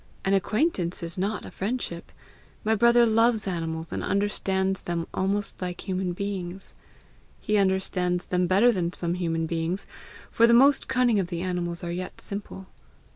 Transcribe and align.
An 0.25 0.33
acquaintance 0.33 1.03
is 1.03 1.15
not 1.15 1.45
a 1.45 1.51
friendship! 1.51 2.11
My 2.63 2.73
brother 2.73 3.05
loves 3.05 3.45
animals 3.45 3.93
and 3.93 4.03
understands 4.03 4.81
them 4.81 5.05
almost 5.13 5.61
like 5.61 5.87
human 5.87 6.13
beings; 6.13 6.73
he 7.39 7.57
understands 7.57 8.25
them 8.25 8.47
better 8.47 8.71
than 8.71 8.93
some 8.93 9.13
human 9.13 9.45
beings, 9.45 9.85
for 10.31 10.47
the 10.47 10.55
most 10.55 10.87
cunning 10.87 11.19
of 11.19 11.27
the 11.27 11.43
animals 11.43 11.83
are 11.83 11.91
yet 11.91 12.19
simple. 12.19 12.65